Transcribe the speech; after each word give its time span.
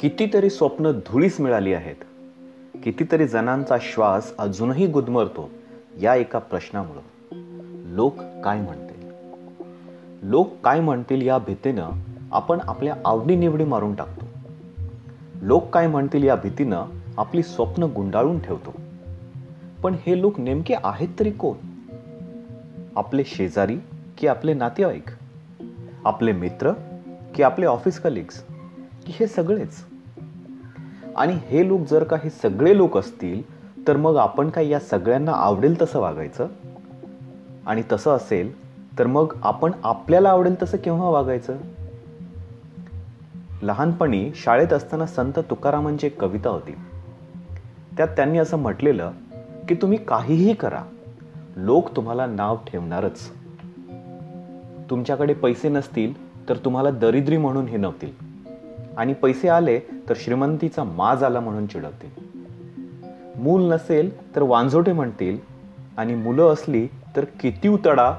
कितीतरी 0.00 0.50
स्वप्न 0.50 0.90
धुळीस 0.90 1.40
मिळाली 1.40 1.74
आहेत. 1.74 1.94
कितीतरी 2.84 3.28
जणांचा 3.28 3.76
श्वास 3.80 4.36
अजूनही 4.38 4.86
गुदमरतो 4.86 5.50
या 6.00 6.14
एका 6.14 6.38
प्रश्नामुळं. 6.38 7.00
लोक 7.94 8.14
काय 8.44 8.60
म्हणतील? 8.60 9.10
लोक 10.22 10.50
काय 10.64 10.80
म्हणतील 10.80 11.26
या 11.26 11.38
भीतीनं 11.38 11.90
आपण 12.32 12.58
आपल्या 12.62 12.96
आवडीनिवडी 13.04 13.64
मारून 13.64 13.94
टाकतो. 13.94 14.26
लोक 15.42 15.70
काय 15.70 15.86
म्हणतील 15.86 16.22
या 16.22 16.34
भीतीनं 16.34 16.82
आपली 17.18 17.42
स्वप्न 17.42 17.82
गुंडाळून 17.82 18.38
ठेवतो. 18.38 18.74
पण 19.82 19.96
हे 20.06 20.20
लोक 20.20 20.40
नेमके 20.40 20.74
आहेत 20.84 21.08
तरी 21.20 21.30
कोण? 21.30 21.56
आपले 22.96 23.24
शेजारी 23.24 23.76
की 24.18 24.26
आपले 24.26 24.54
नातेवाईक? 24.54 25.04
आपले 26.04 26.32
मित्र 26.32 26.72
की 27.34 27.42
आपले 27.42 27.66
ऑफिस 27.66 28.00
कलिग्स? 28.00 28.44
की 29.06 29.12
हे 29.20 29.26
सगळेच. 29.26 29.84
आणि 31.16 31.38
हे 31.46 31.68
लोक 31.68 31.80
जर 31.80 32.04
का 32.04 32.16
हे 32.24 32.30
सगळे 32.30 32.76
लोक 32.76 32.98
असतील 32.98 33.56
तर 33.88 33.96
मग 33.96 34.16
आपण 34.16 34.50
काय 34.50 34.68
या 34.68 34.80
सगळ्यांना 34.80 35.32
आवडेल 35.32 35.82
तसं 35.82 36.00
वागायचं? 36.00 36.46
आणि 37.66 37.82
तसं 37.92 38.10
असेल 38.10 38.66
तर 38.98 39.06
मग 39.06 39.32
आपण 39.42 39.72
आपल्याला 39.82 40.30
आवडेल 40.30 40.54
तसं 40.62 40.76
केव्हा 40.76 41.08
वागायचं? 41.08 41.56
लहानपणी 43.62 44.30
शाळेत 44.34 44.72
असताना 44.72 45.06
संत 45.06 45.32
तुकारामांची 45.38 46.06
एक 46.06 46.20
कविता 46.20 46.50
होती. 46.50 46.74
त्यात 47.96 48.08
त्यांनी 48.08 48.38
असं 48.38 48.56
म्हटलेलं 48.56 49.10
की 49.68 49.74
तुम्ही 49.74 49.98
काहीही 49.98 50.54
करा 50.54 50.82
लोक 51.56 51.96
तुम्हाला 51.96 52.26
नाव 52.26 52.56
ठेवणारच. 52.66 53.32
तुमच्याकडे 54.90 55.34
पैसे 55.34 55.68
नसतील 55.68 56.26
तर 56.48 56.56
तुम्हाला 56.56 56.90
दरिद्री 56.90 57.36
म्हणून 57.36 57.68
हिनवतील 57.68 58.25
आणि 58.96 59.12
पैसे 59.12 59.48
आले 59.48 59.78
तर 59.78 60.14
श्रीमंतीचा 60.16 60.84
माज 60.84 61.24
आला 61.24 61.40
म्हणून 61.40 61.66
चिडवतील. 61.66 62.10
मूल 63.36 63.72
नसेल 63.72 64.36
तर 64.36 64.42
वांझोटे 64.42 64.92
म्हणतील 64.92 65.38
आणि 65.96 66.14
मुलं 66.14 66.52
असली 66.52 66.86
तर 66.86 67.24
किती 67.24 67.68
उतडा 67.68 68.14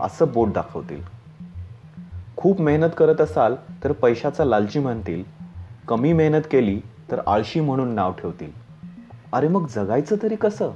असं 0.00 0.24
बोट 0.34 0.52
दाखवतील. 0.52 1.02
खूप 2.36 2.60
मेहनत 2.60 2.90
करत 2.96 3.20
असाल 3.20 3.54
तर 3.84 3.92
पैशाचा 3.92 4.44
लालची 4.44 4.78
म्हणतील. 4.78 5.24
कमी 5.88 6.12
मेहनत 6.12 6.42
केली 6.50 6.80
तर 7.10 7.20
आळशी 7.26 7.60
म्हणून 7.60 7.94
नाव 7.94 8.12
ठेवतील. 8.12 8.50
अरे 9.32 9.48
मग 9.48 9.66
जगायचं 9.66 10.16
तरी 10.22 10.36
कसं? 10.36 10.70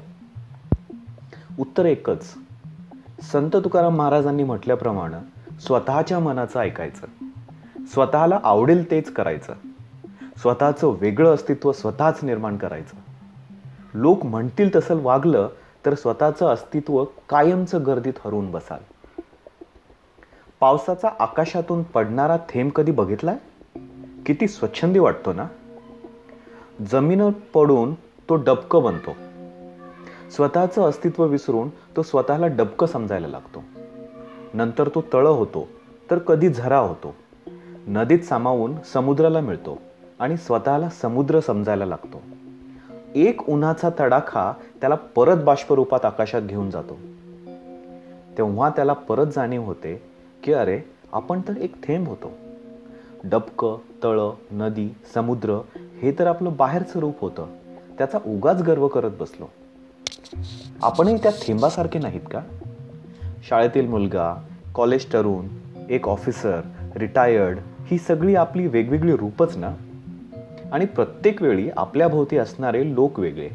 उत्तर 1.59 1.85
एकच. 1.85 2.35
संत 3.33 3.51
तुकाराम 3.55 3.97
महाराजांनी 3.97 4.45
म्हटल्याप्रमाणे 4.45 5.41
स्वतःच्या 5.61 6.19
मनाचं 6.19 6.61
ऐकायचं. 6.61 7.30
स्वतःला 7.93 8.41
आवडेल 8.45 8.91
तेच 8.91 9.13
करायचं. 9.13 9.53
स्वतःचं 10.37 10.89
वेगळं 10.89 11.35
अस्तित्व 11.35 11.73
स्वतःच 11.73 12.25
निर्माण 12.25 12.57
करायचं. 12.57 12.97
लोक 13.95 14.25
म्हणतील 14.25 14.77
तसं 14.77 15.03
वागलं 15.03 15.49
तर 15.87 15.95
स्वतःचं 15.95 16.47
अस्तित्व 16.47 17.05
कायमचं 17.29 17.87
गर्दीत 17.87 18.13
हरवून 18.25 18.51
बसाल. 18.51 18.79
पावसाचा 20.61 21.09
आकाशातून 21.19 21.83
पडणारा 21.83 22.37
थेंब 22.37 22.71
कधी 22.71 22.93
बघितलाय? 22.93 23.37
किती 24.27 24.49
स्वच्छंदी 24.49 24.99
वाटतो 24.99 25.33
ना? 25.33 25.47
जमीन 26.91 27.31
पडून 27.31 27.95
तो 27.95 28.37
डबक 28.37 28.77
बनतो. 28.77 29.11
स्वतःचं 30.31 30.83
अस्तित्व 30.83 31.25
विसरून 31.25 31.69
तो 31.69 32.03
स्वतःला 32.03 32.47
डबकं 32.47 32.87
समजायला 32.87 33.29
लागतो. 33.29 33.63
नंतर 34.55 34.89
तो 34.89 35.05
तळ 35.13 35.27
होतो 35.27 35.69
तर 36.11 36.19
कधी 36.19 36.49
झरा 36.49 36.79
होतो. 36.79 37.15
नदीत 37.87 38.19
सामावून 38.19 38.75
समुद्राला 38.93 39.41
मिळतो 39.41 39.79
आणि 40.19 40.37
स्वतःला 40.37 40.89
समुद्र 40.89 41.41
समजायला 41.41 41.87
लागतो. 41.87 42.23
एक 43.15 43.49
उन्हाचा 43.49 43.91
तडाखा 44.01 44.53
त्याला 44.81 44.95
परत 44.95 45.37
बाष्परूपात 45.37 46.05
आकाशात 46.05 46.43
घेऊन 46.43 46.71
जातो. 46.71 46.99
तेव्हा 48.39 48.71
त्याला 48.71 48.93
परत 48.93 49.27
जाणीव 49.27 49.63
होते 49.63 50.03
की 50.43 50.53
अरे 50.53 50.81
आपण 51.13 51.41
तर 51.41 51.57
एक 51.57 51.85
थेंब 51.85 52.09
होतो. 52.09 52.31
डबक 53.25 53.67
तळ 54.05 54.21
नदी 54.53 54.95
समुद्र 55.15 55.59
हे 55.77 56.13
तर 56.19 56.27
आपलं 56.27 56.51
बाहेरचं 56.57 57.01
रूप 57.01 57.21
होतं. 57.21 57.47
त्याचा 57.99 58.19
उगाच 58.27 58.63
गर्व 58.63 58.89
करत 58.89 59.11
बसलो. 59.21 59.47
आपणही 60.83 61.17
त्या 61.17 61.33
थेंबासारखे 61.33 61.99
नाहीत 61.99 62.21
का? 62.21 62.41
शाळेतील 63.49 63.89
मुलगा 63.89 64.35
कॉलेज 64.75 65.13
तरुण 65.13 65.47
एक 65.91 66.09
ऑफिसर 66.09 66.61
रिटायर्ड 66.97 67.59
ही 67.87 67.99
सगळी 67.99 68.35
आपली 68.35 68.67
वेगवेगळी 68.67 69.17
रूपच 69.17 69.57
ना? 69.57 69.75
आणि 70.73 70.87
प्रत्येक 70.87 71.43
वेळी 71.43 71.71
आपल्या 71.77 72.09
भोवती 72.09 72.37
असणारे 72.37 72.95
लोक 72.95 73.21
वेगळे. 73.21 73.49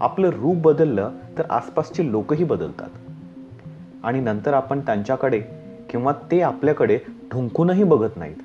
आपलं 0.00 0.28
रूप 0.28 0.56
बदललं 0.56 1.10
तर 1.38 1.42
आसपासचे 1.50 2.10
लोकही 2.10 2.44
बदलतात. 2.44 2.90
आणि 4.02 4.20
नंतर 4.20 4.54
आपण 4.54 4.80
त्यांच्याकडे 4.80 5.42
किंवा 5.90 6.12
ते 6.12 6.40
आपल्याकडे 6.40 6.98
ढुंकूनही 7.30 7.84
बघत 7.84 8.16
नाहीत. 8.16 8.36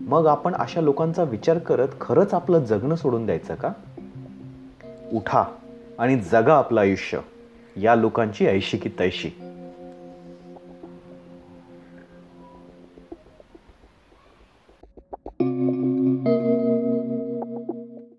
मग 0.00 0.26
आपण 0.26 0.54
अशा 0.54 0.80
लोकांचा 0.80 1.22
विचार 1.22 1.58
करत 1.58 1.88
खरंच 2.00 2.34
आपलं 2.34 2.58
जगणं 2.58 2.94
सोडून 2.94 3.26
द्यायचं 3.26 3.54
का? 3.54 3.72
उठा 5.12 5.44
आणि 5.98 6.16
जगा 6.16 6.54
आपलं 6.54 6.80
आयुष्य. 6.80 7.18
या 7.76 7.94
लोकांची 7.94 8.46
ऐशी 8.46 8.78
की 8.78 8.90
तैशी. 8.98 9.30